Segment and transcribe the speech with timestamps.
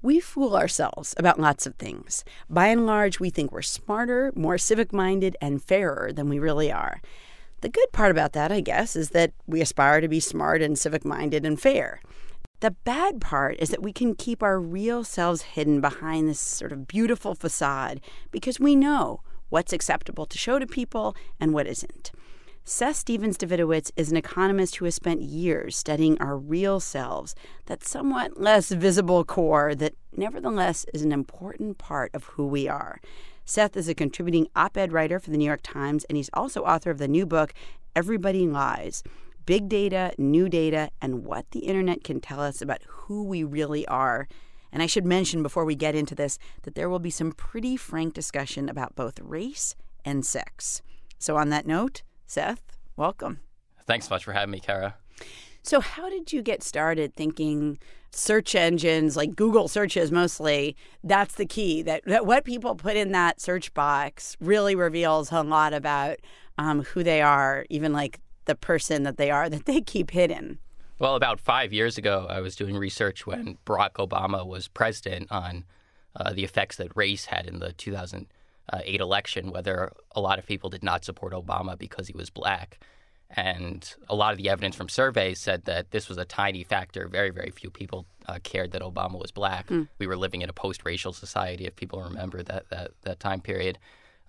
[0.00, 2.24] We fool ourselves about lots of things.
[2.48, 6.72] By and large, we think we're smarter, more civic minded, and fairer than we really
[6.72, 7.02] are.
[7.60, 10.78] The good part about that, I guess, is that we aspire to be smart and
[10.78, 12.00] civic minded and fair.
[12.60, 16.72] The bad part is that we can keep our real selves hidden behind this sort
[16.72, 19.20] of beautiful facade because we know
[19.50, 22.12] what's acceptable to show to people and what isn't.
[22.64, 27.34] Seth Stephens Davidowitz is an economist who has spent years studying our real selves,
[27.66, 33.00] that somewhat less visible core that nevertheless is an important part of who we are.
[33.44, 36.62] Seth is a contributing op ed writer for the New York Times, and he's also
[36.62, 37.54] author of the new book,
[37.94, 39.04] Everybody Lies
[39.46, 43.86] big data, new data, and what the internet can tell us about who we really
[43.86, 44.28] are.
[44.72, 47.76] And I should mention before we get into this that there will be some pretty
[47.76, 50.82] frank discussion about both race and sex.
[51.18, 53.40] So, on that note, Seth, welcome.
[53.86, 54.96] Thanks so much for having me, Kara.
[55.62, 57.78] So, how did you get started thinking
[58.10, 61.82] search engines, like Google searches mostly, that's the key?
[61.82, 66.18] That, that what people put in that search box really reveals a lot about
[66.58, 70.58] um, who they are, even like the person that they are that they keep hidden.
[70.98, 75.64] Well, about five years ago, I was doing research when Barack Obama was president on
[76.14, 80.70] uh, the effects that race had in the 2008 election, whether a lot of people
[80.70, 82.78] did not support Obama because he was black.
[83.28, 87.08] And a lot of the evidence from surveys said that this was a tiny factor.
[87.08, 89.66] Very, very few people uh, cared that Obama was black.
[89.66, 89.88] Mm.
[89.98, 93.40] We were living in a post racial society, if people remember that, that, that time
[93.40, 93.78] period.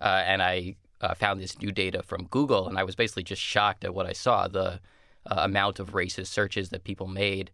[0.00, 3.42] Uh, and I uh, found this new data from Google, and I was basically just
[3.42, 4.80] shocked at what I saw the
[5.26, 7.50] uh, amount of racist searches that people made.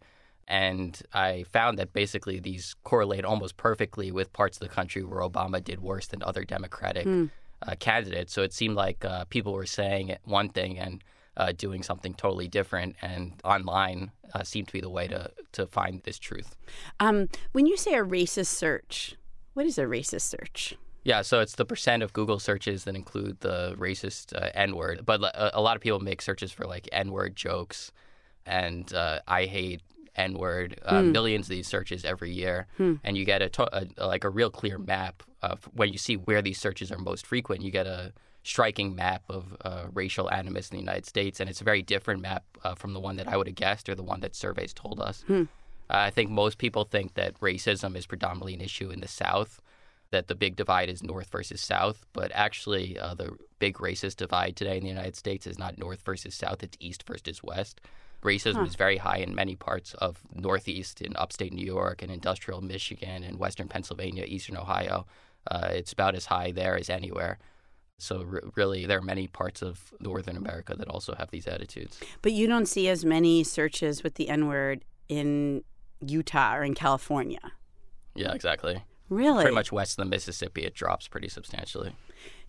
[0.47, 5.21] And I found that basically these correlate almost perfectly with parts of the country where
[5.21, 7.31] Obama did worse than other Democratic mm.
[7.63, 8.31] uh, candidates.
[8.31, 11.03] So it seemed like uh, people were saying one thing and
[11.37, 15.67] uh, doing something totally different, and online uh, seemed to be the way to, to
[15.67, 16.55] find this truth.
[16.99, 19.15] Um, when you say a racist search,
[19.53, 20.75] what is a racist search?
[21.05, 25.05] Yeah, so it's the percent of Google searches that include the racist uh, N word.
[25.05, 27.91] But a, a, lot of people make searches for like N word jokes
[28.45, 29.81] and uh, I hate
[30.15, 30.79] N word.
[30.83, 31.11] Uh, hmm.
[31.11, 32.95] Millions of these searches every year, hmm.
[33.03, 36.15] and you get a, to- a, like a real clear map of when you see
[36.15, 37.61] where these searches are most frequent.
[37.61, 38.11] You get a
[38.41, 42.21] striking map of uh, racial animus in the United States, and it's a very different
[42.21, 44.73] map uh, from the one that I would have guessed or the one that surveys
[44.73, 45.23] told us.
[45.27, 45.43] Hmm.
[45.87, 49.61] I think most people think that racism is predominantly an issue in the South
[50.15, 54.55] that the big divide is North versus South, but actually, uh, the big racist divide
[54.55, 57.81] today in the United States is not North versus South, it's East versus West.
[58.23, 58.63] Racism huh.
[58.63, 63.25] is very high in many parts of Northeast, in upstate New York, and industrial Michigan,
[63.25, 65.05] and Western Pennsylvania, Eastern Ohio.
[65.51, 67.37] Uh, it's about as high there as anywhere.
[67.97, 71.99] So, r- really, there are many parts of Northern America that also have these attitudes.
[72.21, 75.65] But you don't see as many searches with the N word in
[75.99, 77.51] Utah or in California.
[78.15, 78.81] Yeah, exactly.
[79.09, 79.43] Really?
[79.43, 81.93] Pretty much west of the Mississippi, it drops pretty substantially.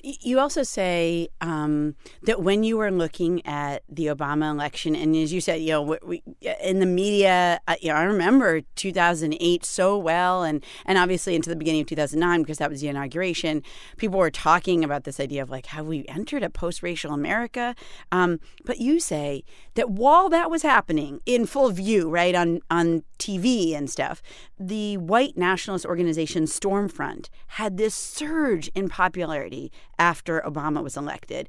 [0.02, 5.32] You also say um, that when you were looking at the Obama election, and as
[5.32, 6.22] you said, you know, we,
[6.62, 11.56] in the media, you know, I remember 2008 so well, and and obviously into the
[11.56, 13.62] beginning of 2009 because that was the inauguration.
[13.96, 17.74] People were talking about this idea of like, have we entered a post-racial America?
[18.12, 19.44] Um, but you say
[19.76, 24.22] that while that was happening in full view, right on on TV and stuff,
[24.58, 31.48] the white nationalist organization Stormfront had this surge in popularity after Obama was elected.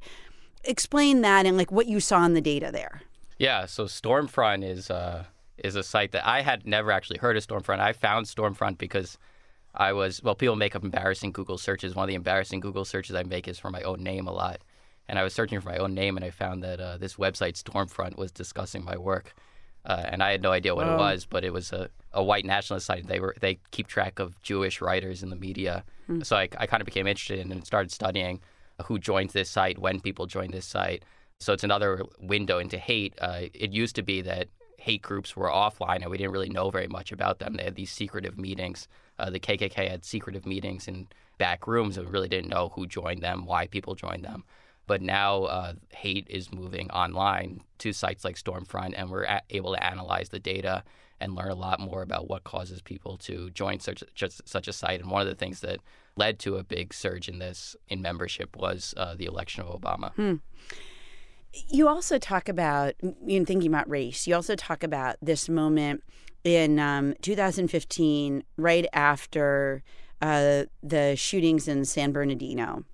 [0.64, 3.02] Explain that and like what you saw in the data there.
[3.38, 5.24] Yeah, so Stormfront is uh,
[5.58, 7.80] is a site that I had never actually heard of Stormfront.
[7.80, 9.18] I found Stormfront because
[9.74, 11.94] I was well, people make up embarrassing Google searches.
[11.94, 14.58] One of the embarrassing Google searches I make is for my own name a lot,
[15.08, 17.62] and I was searching for my own name and I found that uh, this website
[17.62, 19.34] Stormfront was discussing my work.
[19.84, 22.44] Uh, and I had no idea what it was, but it was a, a white
[22.44, 23.06] nationalist site.
[23.06, 26.26] They were they keep track of Jewish writers in the media, mm.
[26.26, 28.40] so I, I kind of became interested in and started studying
[28.84, 31.04] who joins this site, when people join this site.
[31.40, 33.14] So it's another window into hate.
[33.20, 36.70] Uh, it used to be that hate groups were offline and we didn't really know
[36.70, 37.54] very much about them.
[37.54, 38.88] They had these secretive meetings.
[39.18, 41.08] Uh, the KKK had secretive meetings in
[41.38, 44.44] back rooms and we really didn't know who joined them, why people joined them.
[44.88, 49.74] But now uh, hate is moving online to sites like Stormfront, and we're a- able
[49.74, 50.82] to analyze the data
[51.20, 54.72] and learn a lot more about what causes people to join such just such a
[54.72, 55.00] site.
[55.00, 55.78] And one of the things that
[56.16, 60.12] led to a big surge in this in membership was uh, the election of Obama.
[60.14, 60.34] Hmm.
[61.68, 62.94] You also talk about,
[63.26, 66.02] in thinking about race, you also talk about this moment
[66.44, 69.82] in um, 2015, right after
[70.20, 72.84] uh, the shootings in San Bernardino,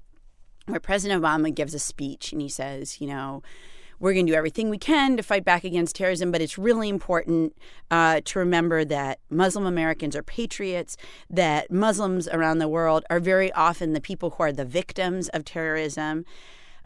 [0.66, 3.43] where President Obama gives a speech and he says, you know,
[4.00, 6.88] we're going to do everything we can to fight back against terrorism, but it's really
[6.88, 7.56] important
[7.90, 10.96] uh, to remember that Muslim Americans are patriots,
[11.31, 15.44] that Muslims around the world are very often the people who are the victims of
[15.44, 16.25] terrorism.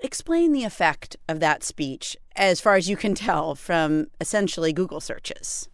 [0.01, 5.01] Explain the effect of that speech as far as you can tell from essentially Google
[5.01, 5.69] searches.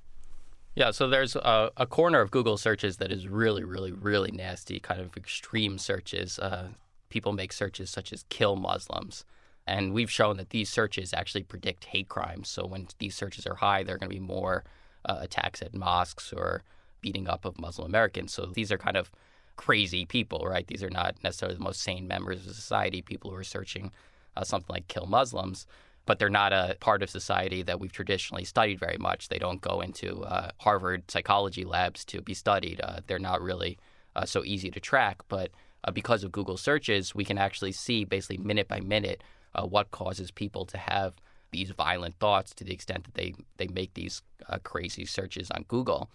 [0.75, 4.81] Yeah, so there's a, a, corner of Google searches that is really, really, really nasty,
[4.81, 6.39] kind of extreme searches.
[6.39, 6.71] Uh,
[7.15, 9.25] people make searches such as kill Muslims.
[9.69, 12.49] And we've shown that these searches actually predict hate crimes.
[12.49, 14.65] So when these searches are high, there are going to be more
[15.05, 16.65] uh, attacks at mosques or
[17.01, 18.33] beating up of Muslim Americans.
[18.33, 19.13] So these are kind of
[19.55, 20.67] crazy people, right?
[20.67, 23.93] These are not necessarily the most sane members of society, people who are searching
[24.37, 25.67] uh, something like kill Muslims.
[26.07, 29.29] But they're not a part of society that we've traditionally studied very much.
[29.29, 32.81] They don't go into uh, Harvard psychology labs to be studied.
[32.81, 33.79] Uh, they're not really
[34.17, 35.23] uh, so easy to track.
[35.29, 35.53] But
[35.85, 39.23] uh, because of Google searches, we can actually see basically minute by minute
[39.55, 41.15] uh, what causes people to have
[41.53, 45.65] these violent thoughts to the extent that they, they make these uh, crazy searches on
[45.69, 46.11] Google.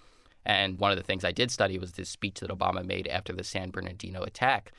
[0.45, 3.33] And one of the things I did study was this speech that Obama made after
[3.33, 4.71] the San Bernardino attack.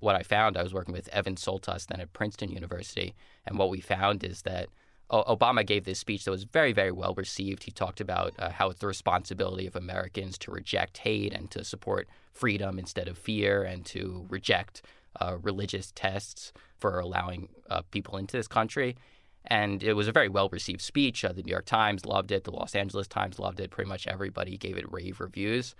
[0.00, 3.14] What I found, I was working with Evan Soltas then at Princeton University,
[3.46, 4.68] and what we found is that
[5.12, 7.64] Obama gave this speech that was very, very well received.
[7.64, 11.64] He talked about uh, how it's the responsibility of Americans to reject hate and to
[11.64, 14.82] support freedom instead of fear and to reject
[15.20, 18.96] uh, religious tests for allowing uh, people into this country.
[19.44, 21.24] And it was a very well received speech.
[21.24, 22.44] Uh, the New York Times loved it.
[22.44, 23.70] The Los Angeles Times loved it.
[23.70, 25.74] Pretty much everybody gave it rave reviews.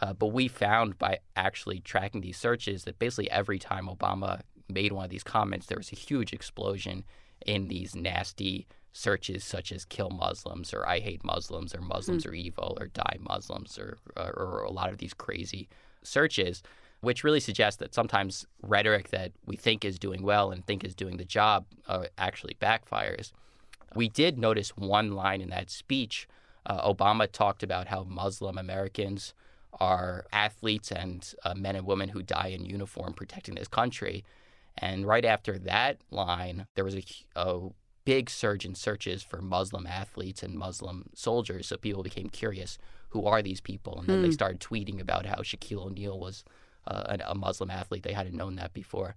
[0.00, 4.92] Uh, but we found by actually tracking these searches that basically every time Obama made
[4.92, 7.04] one of these comments, there was a huge explosion
[7.46, 12.30] in these nasty searches such as kill Muslims or I hate Muslims or Muslims mm.
[12.30, 15.68] are evil or die Muslims or, or, or a lot of these crazy
[16.02, 16.62] searches
[17.00, 20.94] which really suggests that sometimes rhetoric that we think is doing well and think is
[20.94, 23.30] doing the job uh, actually backfires.
[23.94, 26.26] We did notice one line in that speech.
[26.66, 29.32] Uh, Obama talked about how Muslim Americans
[29.80, 34.24] are athletes and uh, men and women who die in uniform protecting this country.
[34.80, 37.04] And right after that line, there was a,
[37.36, 37.68] a
[38.04, 41.66] big surge in searches for Muslim athletes and Muslim soldiers.
[41.66, 42.78] So people became curious
[43.10, 43.98] who are these people?
[43.98, 44.22] And then hmm.
[44.22, 46.44] they started tweeting about how Shaquille O'Neal was
[46.86, 48.02] uh, a Muslim athlete.
[48.02, 49.14] They hadn't known that before.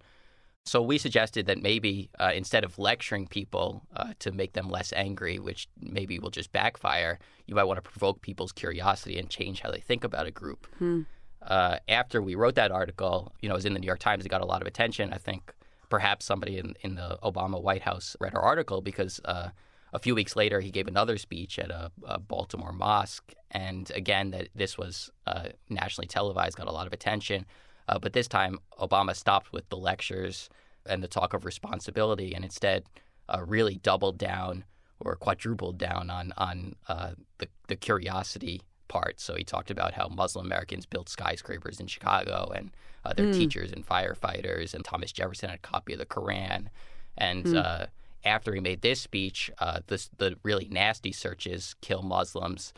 [0.64, 4.92] So we suggested that maybe uh, instead of lecturing people uh, to make them less
[4.92, 9.60] angry, which maybe will just backfire, you might want to provoke people's curiosity and change
[9.60, 10.66] how they think about a group.
[10.78, 11.02] Hmm.
[11.46, 14.24] Uh, after we wrote that article, you know, it was in the New York Times.
[14.24, 15.12] It got a lot of attention.
[15.12, 15.52] I think
[15.88, 19.50] perhaps somebody in, in the Obama White House read our article because uh,
[19.92, 24.30] a few weeks later he gave another speech at a, a Baltimore mosque, and again
[24.30, 27.44] that this was uh, nationally televised, got a lot of attention.
[27.88, 30.48] Uh, but this time, Obama stopped with the lectures
[30.86, 32.84] and the talk of responsibility, and instead
[33.28, 34.64] uh, really doubled down
[35.00, 38.62] or quadrupled down on on uh, the the curiosity
[38.92, 39.18] part.
[39.20, 42.70] So he talked about how Muslim Americans built skyscrapers in Chicago, and
[43.04, 43.34] uh, their mm.
[43.34, 46.68] teachers and firefighters, and Thomas Jefferson had a copy of the Koran,
[47.16, 47.86] and mm.
[48.24, 52.74] after he made this speech, uh, this, the really nasty searches kill Muslims.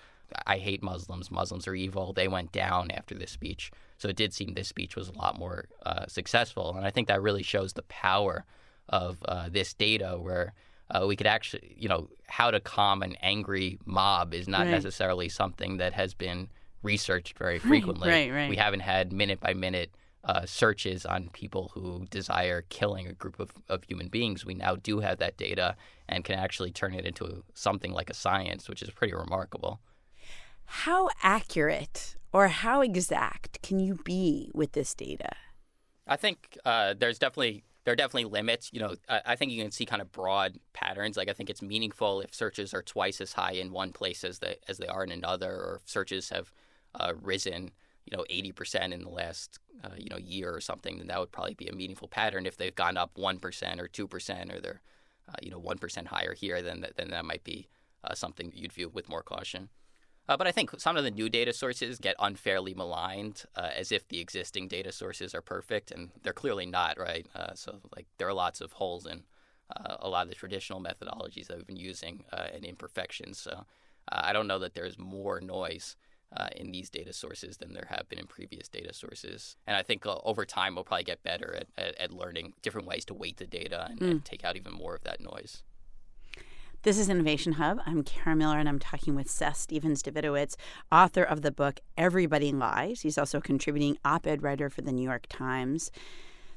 [0.47, 1.31] I hate Muslims.
[1.31, 2.13] Muslims are evil.
[2.13, 3.71] They went down after this speech.
[3.99, 7.09] So it did seem this speech was a lot more uh, successful, and I think
[7.09, 8.45] that really shows the power
[8.89, 10.53] of uh, this data, where
[10.95, 14.71] uh, we could actually, you know, how to calm an angry mob is not right.
[14.71, 16.49] necessarily something that has been
[16.83, 18.09] researched very frequently.
[18.09, 18.49] Right, right.
[18.49, 19.91] We haven't had minute by minute.
[20.23, 24.47] Uh, searches on people who desire killing a group of, of human beings.
[24.47, 25.77] We now do have that data
[26.09, 29.81] and can actually turn it into something like a science, which is pretty remarkable.
[30.65, 35.29] How accurate or how exact can you be with this data?
[36.07, 38.71] I think uh, there's definitely there are definitely limits.
[38.73, 41.17] You know, I, I, think you can see kind of broad patterns.
[41.17, 44.39] Like I think it's meaningful if searches are twice as high in one place as
[44.39, 46.53] they as they are in another, or if searches have
[46.99, 47.71] uh, risen,
[48.05, 50.99] you know, eighty percent in the last uh, you know year or something.
[50.99, 52.47] Then that would probably be a meaningful pattern.
[52.47, 54.81] If they've gone up one percent or two percent, or they're
[55.29, 57.69] uh, you know one percent higher here, then then that might be
[58.03, 59.69] uh, something you'd view with more caution.
[60.29, 63.93] Uh, but I think some of the new data sources get unfairly maligned uh, as
[63.93, 67.27] if the existing data sources are perfect, and they're clearly not, right?
[67.35, 69.25] Uh, so, like, there are lots of holes in
[69.77, 73.39] uh, a lot of the traditional methodologies that we've been using uh, and imperfections.
[73.39, 73.67] So,
[74.11, 75.97] uh, I don't know that there's more noise
[76.57, 79.57] in these data sources than there have been in previous data sources.
[79.69, 83.05] And I think over time, we'll probably get better at, at, at learning different ways
[83.05, 84.11] to weight the data and, mm.
[84.11, 85.63] and take out even more of that noise.
[86.85, 87.81] This is Innovation Hub.
[87.87, 90.55] I'm Kara Miller, and I'm talking with Seth Stephens Davidowitz,
[90.93, 93.01] author of the book Everybody Lies.
[93.01, 95.91] He's also a contributing op ed writer for the New York Times.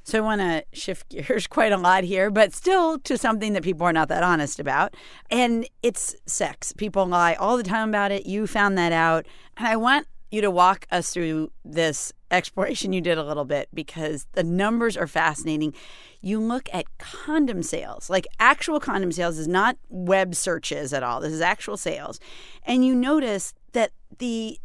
[0.04, 3.62] So I want to shift gears quite a lot here, but still to something that
[3.62, 4.94] people are not that honest about.
[5.30, 6.74] And it's sex.
[6.74, 8.26] People lie all the time about it.
[8.26, 9.24] You found that out.
[9.56, 13.68] And I want you to walk us through this exploration you did a little bit
[13.72, 15.72] because the numbers are fascinating.
[16.20, 21.20] You look at condom sales, like actual condom sales is not web searches at all.
[21.20, 22.20] This is actual sales.
[22.64, 24.58] And you notice that the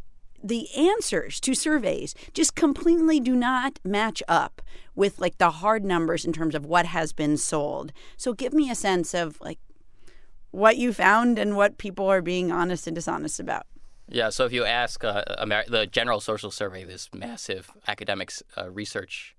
[0.43, 4.61] the answers to surveys just completely do not match up
[4.93, 7.93] with like the hard numbers in terms of what has been sold.
[8.17, 9.59] So give me a sense of like
[10.51, 13.65] what you found and what people are being honest and dishonest about.
[14.07, 18.69] Yeah, so if you ask uh, Amer- the General Social Survey, this massive academic uh,
[18.69, 19.35] research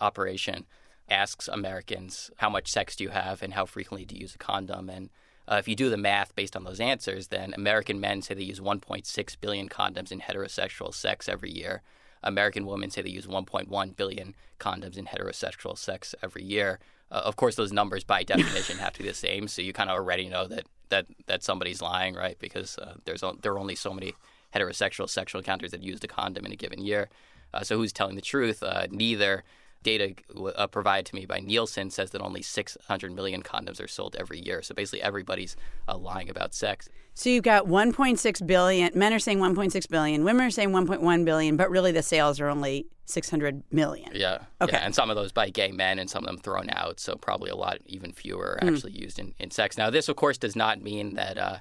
[0.00, 0.66] operation,
[1.08, 4.38] asks Americans how much sex do you have and how frequently do you use a
[4.38, 5.10] condom, and
[5.46, 8.42] uh, if you do the math based on those answers, then American men say they
[8.42, 11.82] use 1.6 billion condoms in heterosexual sex every year.
[12.22, 16.78] American women say they use 1.1 billion condoms in heterosexual sex every year.
[17.10, 19.90] Uh, of course, those numbers by definition have to be the same, so you kind
[19.90, 22.38] of already know that that that somebody's lying, right?
[22.38, 24.14] Because uh, there's there are only so many
[24.54, 27.08] heterosexual sexual encounters that used a condom in a given year.
[27.52, 28.62] Uh, so who's telling the truth?
[28.62, 29.44] Uh, neither
[29.84, 30.14] data
[30.56, 34.40] uh, provided to me by Nielsen says that only 600 million condoms are sold every
[34.40, 34.62] year.
[34.62, 36.88] So basically, everybody's uh, lying about sex.
[37.14, 38.90] So you've got 1.6 billion.
[38.98, 40.24] Men are saying 1.6 billion.
[40.24, 41.56] Women are saying 1.1 billion.
[41.56, 44.10] But really, the sales are only 600 million.
[44.12, 44.38] Yeah.
[44.60, 44.76] Okay.
[44.76, 46.98] Yeah, and some of those by gay men, and some of them thrown out.
[46.98, 49.78] So probably a lot, even fewer, are actually used in, in sex.
[49.78, 51.38] Now, this of course does not mean that.
[51.38, 51.58] Uh,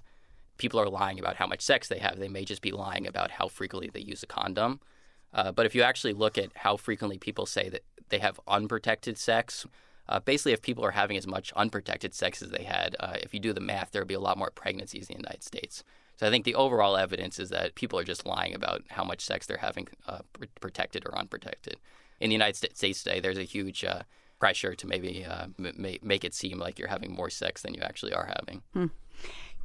[0.60, 2.20] people are lying about how much sex they have.
[2.20, 4.80] They may just be lying about how frequently they use a condom.
[5.34, 9.18] Uh, but if you actually look at how frequently people say that they have unprotected
[9.18, 9.66] sex,
[10.10, 13.34] uh, basically, if people are having as much unprotected sex as they had, uh, if
[13.34, 15.84] you do the math, there would be a lot more pregnancies in the United States.
[16.18, 19.22] So I think the overall evidence is that people are just lying about how much
[19.22, 21.78] sex they're having, uh, pr- protected or unprotected.
[22.20, 24.04] In the United States today, there's a huge uh,
[24.40, 27.82] pressure to maybe uh, m- make it seem like you're having more sex than you
[27.82, 28.62] actually are having.
[28.74, 28.88] Hmm.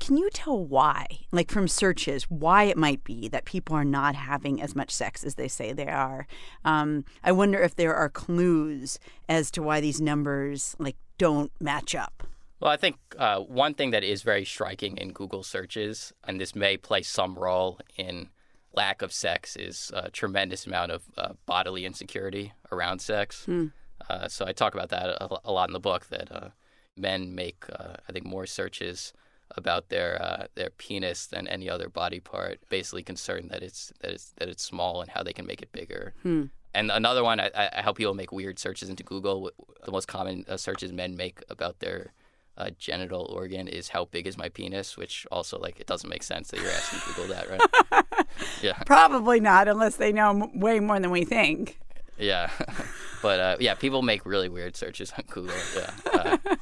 [0.00, 4.14] Can you tell why, like from searches, why it might be that people are not
[4.14, 6.26] having as much sex as they say they are?
[6.64, 11.94] Um, I wonder if there are clues as to why these numbers like don't match
[11.94, 12.22] up.
[12.60, 16.54] Well, I think uh, one thing that is very striking in Google searches, and this
[16.54, 18.30] may play some role in
[18.74, 23.44] lack of sex, is a tremendous amount of uh, bodily insecurity around sex.
[23.44, 23.66] Hmm.
[24.08, 26.06] Uh, so I talk about that a, a, lot in the book.
[26.06, 26.48] That uh,
[26.96, 29.12] men make, uh, I think, more searches
[29.56, 32.60] about their uh, their penis than any other body part.
[32.68, 35.72] Basically, concerned that it's that it's that it's small and how they can make it
[35.72, 36.14] bigger.
[36.22, 36.44] Hmm.
[36.74, 39.50] And another one, I, I, help people make weird searches into Google.
[39.84, 42.12] The most common uh, searches men make about their
[42.58, 46.22] uh, genital organ is how big is my penis, which also like it doesn't make
[46.22, 48.26] sense that you're asking Google that, right?
[48.62, 51.78] yeah, probably not unless they know m- way more than we think.
[52.18, 52.50] Yeah,
[53.22, 55.56] but uh, yeah, people make really weird searches on Google.
[55.76, 55.90] Yeah.
[56.12, 56.36] Uh,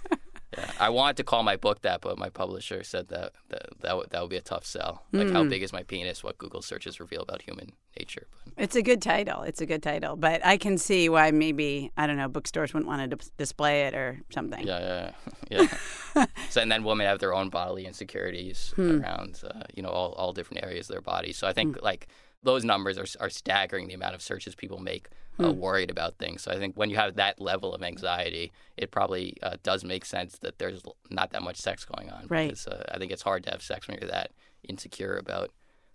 [0.56, 3.96] yeah, I wanted to call my book that, but my publisher said that that that
[3.96, 5.04] would, that would be a tough sell.
[5.12, 5.32] Like, mm.
[5.32, 5.48] how hmm.
[5.48, 6.22] big is my penis?
[6.24, 8.26] What Google searches reveal about human nature.
[8.44, 8.64] But.
[8.64, 9.42] It's a good title.
[9.42, 12.88] It's a good title, but I can see why maybe I don't know bookstores wouldn't
[12.88, 14.66] want to d- display it or something.
[14.66, 15.12] Yeah,
[15.50, 15.68] yeah,
[16.14, 16.26] yeah.
[16.50, 19.02] so and then women have their own bodily insecurities hmm.
[19.02, 21.32] around uh, you know all all different areas of their body.
[21.32, 21.84] So I think hmm.
[21.84, 22.08] like
[22.42, 23.88] those numbers are are staggering.
[23.88, 25.58] The amount of searches people make uh, hmm.
[25.58, 26.42] worried about things.
[26.42, 30.04] So I think when you have that level of anxiety, it probably uh, does make
[30.04, 32.26] sense that there's not that much sex going on.
[32.28, 32.48] Right.
[32.48, 34.30] Because uh, I think it's hard to have sex when you're that
[34.68, 35.50] insecure about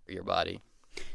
[0.08, 0.60] your body.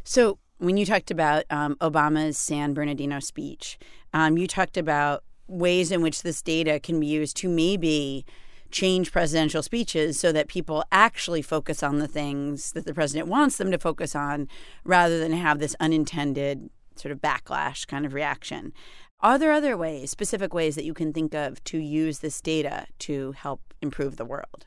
[0.04, 3.78] So when you talked about um, Obama's San Bernardino speech,
[4.12, 8.24] um, you talked about ways in which this data can be used to maybe
[8.70, 13.56] change presidential speeches so that people actually focus on the things that the president wants
[13.56, 14.48] them to focus on
[14.84, 18.72] rather than have this unintended sort of backlash kind of reaction.
[19.20, 22.86] Are there other ways, specific ways that you can think of to use this data
[23.00, 24.66] to help improve the world?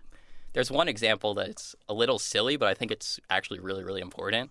[0.53, 4.49] There's one example that's a little silly, but I think it's actually really, really important.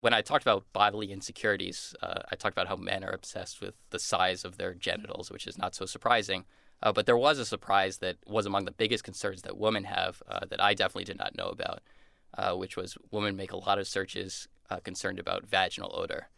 [0.00, 3.74] When I talked about bodily insecurities, uh, I talked about how men are obsessed with
[3.90, 6.44] the size of their genitals, which is not so surprising.
[6.82, 10.22] Uh, but there was a surprise that was among the biggest concerns that women have
[10.28, 11.80] uh, that I definitely did not know about,
[12.36, 16.28] uh, which was women make a lot of searches uh, concerned about vaginal odor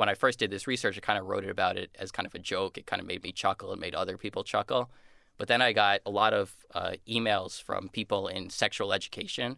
[0.00, 2.26] when I first did this research, I kind of wrote it about it as kind
[2.26, 2.78] of a joke.
[2.78, 3.70] It kind of made me chuckle.
[3.74, 4.90] It made other people chuckle.
[5.36, 9.56] But then I got a lot of uh, emails from people in sexual education,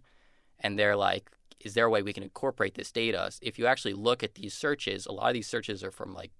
[0.58, 3.94] and they're like, "Is there a way we can incorporate this data?" If you actually
[3.94, 6.32] look at these searches, a lot of these searches are from like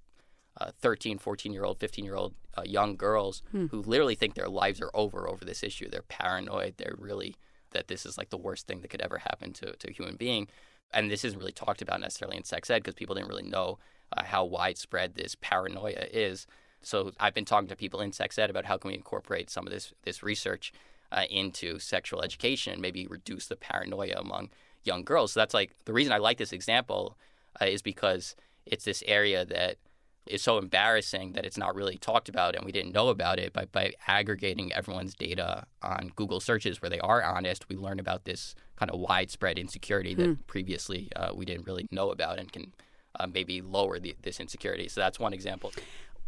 [0.62, 3.66] uh, 13, 14 year old, 15 year old uh, young girls hmm.
[3.66, 5.88] who literally think their lives are over over this issue.
[5.88, 6.74] They're paranoid.
[6.76, 7.36] They're really
[7.72, 10.16] that this is like the worst thing that could ever happen to, to a human
[10.16, 10.48] being.
[10.92, 13.78] And this isn't really talked about necessarily in sex ed because people didn't really know
[14.14, 16.46] uh, how widespread this paranoia is.
[16.82, 19.66] So I've been talking to people in sex ed about how can we incorporate some
[19.66, 20.72] of this this research
[21.10, 24.50] uh, into sexual education and maybe reduce the paranoia among
[24.84, 25.32] young girls.
[25.32, 27.16] So that's like the reason I like this example
[27.60, 29.76] uh, is because it's this area that
[30.26, 33.52] is so embarrassing that it's not really talked about and we didn't know about it.
[33.52, 38.24] But by aggregating everyone's data on Google searches where they are honest, we learn about
[38.24, 40.32] this kind of widespread insecurity that hmm.
[40.46, 42.72] previously uh, we didn't really know about and can
[43.18, 44.88] uh, maybe lower the, this insecurity.
[44.88, 45.72] So that's one example.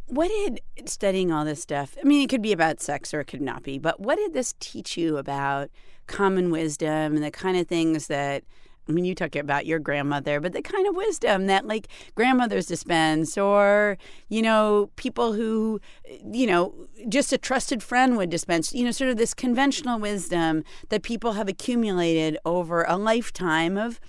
[0.06, 1.96] What did studying all this stuff?
[1.98, 4.34] I mean, it could be about sex or it could not be, but what did
[4.34, 5.70] this teach you about
[6.06, 8.44] common wisdom and the kind of things that
[8.88, 12.67] I mean, you talk about your grandmother, but the kind of wisdom that like grandmothers
[12.67, 13.97] dispense, or,
[14.29, 15.81] you know, people who,
[16.25, 16.75] you know,
[17.09, 21.33] just a trusted friend would dispense, you know, sort of this conventional wisdom that people
[21.33, 24.00] have accumulated over a lifetime of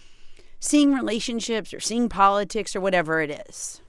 [0.59, 3.81] seeing relationships or seeing politics or whatever it is.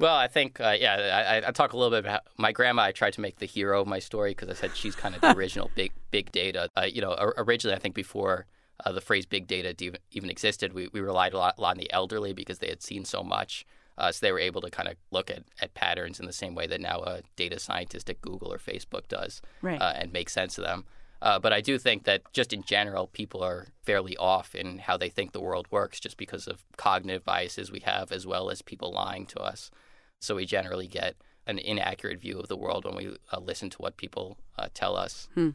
[0.00, 2.82] Well, I think, uh, yeah, I, I, talk a little bit about my grandma.
[2.82, 5.20] I tried to make the hero of my story because I said she's kind of
[5.20, 6.68] the original big big data.
[6.76, 8.46] Uh, you know, originally I think before
[8.84, 9.74] uh, the phrase big data
[10.10, 12.82] even existed, we, we relied a lot, a lot on the elderly because they had
[12.82, 13.66] seen so much.
[13.96, 16.54] Uh, so they were able to kind of look at, at patterns in the same
[16.54, 19.80] way that now a data scientist at Google or Facebook does right.
[19.80, 20.84] uh, and make sense of them.
[21.22, 24.96] Uh, but I do think that just in general, people are fairly off in how
[24.96, 28.60] they think the world works just because of cognitive biases we have, as well as
[28.60, 29.70] people lying to us.
[30.20, 31.14] So we generally get
[31.46, 34.96] an inaccurate view of the world when we uh, listen to what people uh, tell
[34.96, 35.28] us.
[35.34, 35.50] Hmm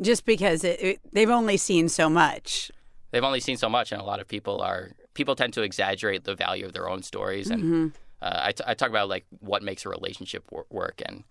[0.00, 2.70] just because it, it, they've only seen so much.
[3.10, 6.24] They've only seen so much, and a lot of people are people tend to exaggerate
[6.24, 7.48] the value of their own stories.
[7.50, 7.86] And mm-hmm.
[8.20, 11.24] uh, I, t- I talk about like what makes a relationship wor- work, and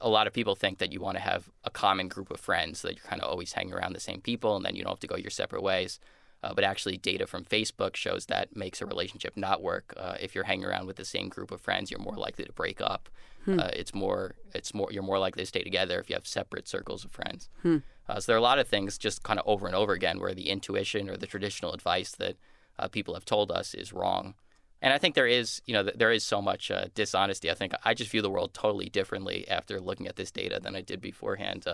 [0.00, 2.80] a lot of people think that you want to have a common group of friends
[2.80, 4.92] so that you're kind of always hanging around the same people, and then you don't
[4.92, 5.98] have to go your separate ways.
[6.42, 9.92] Uh, but actually, data from Facebook shows that makes a relationship not work.
[9.96, 12.52] Uh, if you're hanging around with the same group of friends, you're more likely to
[12.52, 13.10] break up.
[13.44, 13.60] Hmm.
[13.60, 16.66] Uh, it's more, it's more, you're more likely to stay together if you have separate
[16.66, 17.50] circles of friends.
[17.62, 17.78] Hmm.
[18.08, 20.18] Uh, so there are a lot of things just kind of over and over again
[20.18, 22.36] where the intuition or the traditional advice that
[22.78, 24.34] uh, people have told us is wrong.
[24.82, 27.50] And I think there is, you know, there is so much uh, dishonesty.
[27.50, 30.74] I think I just view the world totally differently after looking at this data than
[30.74, 31.66] I did beforehand.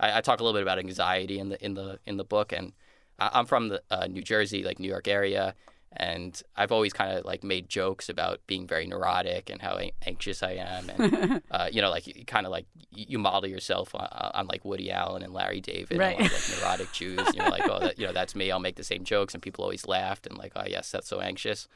[0.00, 2.52] I, I talk a little bit about anxiety in the in the in the book,
[2.52, 2.72] and
[3.18, 5.54] I'm from the uh, New Jersey, like New York area,
[5.94, 10.42] and I've always kind of like made jokes about being very neurotic and how anxious
[10.42, 14.46] I am, and uh, you know, like kind of like you model yourself on, on,
[14.46, 16.18] like Woody Allen and Larry David, right?
[16.18, 17.20] And, like neurotic Jews.
[17.34, 18.50] You're like, oh, that, you know, that's me.
[18.50, 21.20] I'll make the same jokes, and people always laughed and like, oh yes, that's so
[21.20, 21.68] anxious.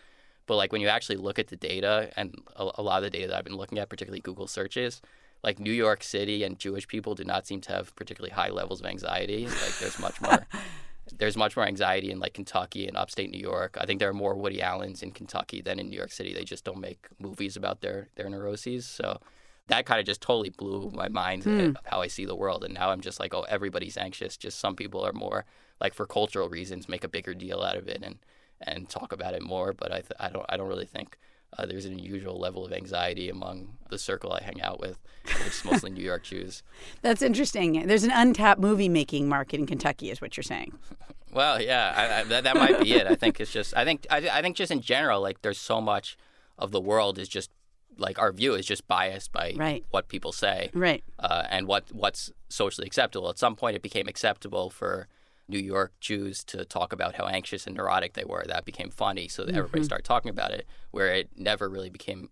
[0.46, 3.11] But like when you actually look at the data, and a, a lot of the
[3.11, 5.03] data that I've been looking at, particularly Google searches,
[5.42, 8.81] like New York City and Jewish people do not seem to have particularly high levels
[8.81, 9.46] of anxiety.
[9.46, 10.46] Like there's much more
[11.12, 13.77] there's much more anxiety in like Kentucky and upstate New York.
[13.81, 16.35] I think there are more Woody Allens in Kentucky than in New York City.
[16.35, 18.87] They just don't make movies about their their neuroses.
[18.87, 19.21] So
[19.69, 21.71] that kind of just totally blew my mind mm.
[21.71, 22.64] of how I see the world.
[22.64, 24.37] And now I'm just like, oh, everybody's anxious.
[24.37, 25.45] Just some people are more
[25.81, 28.19] like for cultural reasons make a bigger deal out of it and
[28.61, 29.73] and talk about it more.
[29.73, 31.19] But I th- I don't I don't really think
[31.59, 35.47] uh, there's an unusual level of anxiety among the circle I hang out with, which
[35.47, 36.62] is mostly New York Jews.
[37.03, 37.87] That's interesting.
[37.87, 40.73] There's an untapped movie making market in Kentucky, is what you're saying.
[41.33, 43.07] well, yeah, I, I, that, that might be it.
[43.07, 45.81] I think it's just I think I, I think just in general, like there's so
[45.81, 46.16] much
[46.59, 47.51] of the world is just
[47.99, 49.85] like our view is just biased by right.
[49.90, 51.03] what people say, right?
[51.19, 53.29] Uh, and what what's socially acceptable.
[53.31, 55.09] At some point, it became acceptable for
[55.49, 58.45] New York Jews to talk about how anxious and neurotic they were.
[58.47, 59.57] That became funny, so mm-hmm.
[59.57, 60.67] everybody started talking about it.
[60.91, 62.31] Where it never really became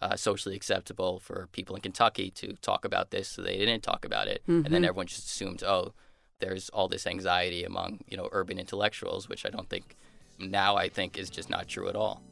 [0.00, 4.04] uh, socially acceptable for people in Kentucky to talk about this, so they didn't talk
[4.04, 4.52] about it, mm-hmm.
[4.52, 4.84] and then mm-hmm.
[4.88, 5.92] everyone just assumed, oh,
[6.40, 9.96] there's all this anxiety among you know urban intellectuals, which I don't think
[10.38, 12.22] now I think is just not true at all.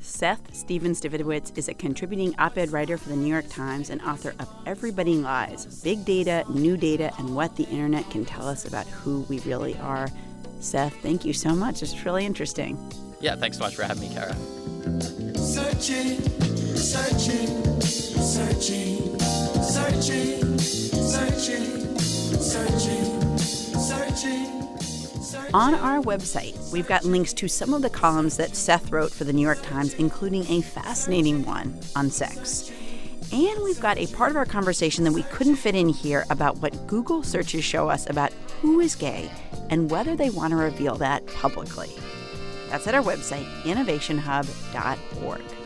[0.00, 4.00] Seth Stephens Davidowitz is a contributing op ed writer for the New York Times and
[4.02, 8.64] author of Everybody Lies Big Data, New Data, and What the Internet Can Tell Us
[8.64, 10.08] About Who We Really Are.
[10.60, 11.82] Seth, thank you so much.
[11.82, 12.78] It's really interesting.
[13.20, 14.34] Yeah, thanks so much for having me, Kara.
[15.36, 16.20] Searching,
[16.76, 19.18] searching, searching,
[19.62, 21.98] searching, searching,
[22.38, 24.57] searching, searching.
[25.54, 29.24] On our website, we've got links to some of the columns that Seth wrote for
[29.24, 32.70] the New York Times, including a fascinating one on sex.
[33.32, 36.58] And we've got a part of our conversation that we couldn't fit in here about
[36.58, 39.30] what Google searches show us about who is gay
[39.70, 41.90] and whether they want to reveal that publicly.
[42.70, 45.57] That's at our website, innovationhub.org.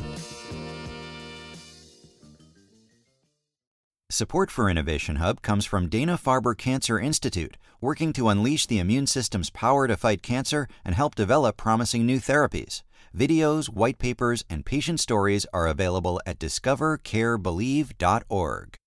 [4.13, 9.07] Support for Innovation Hub comes from Dana Farber Cancer Institute, working to unleash the immune
[9.07, 12.83] system's power to fight cancer and help develop promising new therapies.
[13.17, 18.82] Videos, white papers, and patient stories are available at discovercarebelieve.org.